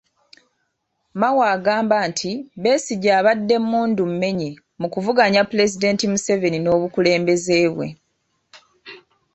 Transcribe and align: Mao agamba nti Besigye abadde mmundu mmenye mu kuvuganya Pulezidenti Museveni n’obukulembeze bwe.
Mao 1.19 1.39
agamba 1.53 1.97
nti 2.09 2.31
Besigye 2.63 3.11
abadde 3.19 3.55
mmundu 3.63 4.03
mmenye 4.11 4.49
mu 4.79 4.87
kuvuganya 4.93 5.41
Pulezidenti 5.49 6.03
Museveni 6.11 6.59
n’obukulembeze 6.61 7.57
bwe. 7.75 7.87